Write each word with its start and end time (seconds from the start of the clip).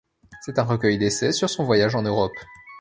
C'est 0.43 0.57
un 0.57 0.63
recueil 0.63 0.97
d'essais 0.97 1.31
sur 1.31 1.47
son 1.47 1.63
voyage 1.63 1.93
en 1.93 2.01
Europe. 2.01 2.33